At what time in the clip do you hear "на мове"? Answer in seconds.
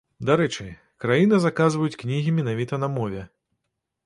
2.87-3.21